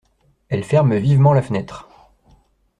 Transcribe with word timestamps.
Elle 0.49 0.63
ferme 0.63 0.95
vivement 0.95 1.31
la 1.31 1.43
fenêtre. 1.43 1.87